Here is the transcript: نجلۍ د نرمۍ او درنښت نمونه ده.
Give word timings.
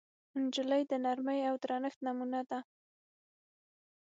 نجلۍ 0.43 0.81
د 0.91 0.93
نرمۍ 1.05 1.39
او 1.49 1.55
درنښت 1.63 1.99
نمونه 2.05 2.39
ده. 2.49 2.59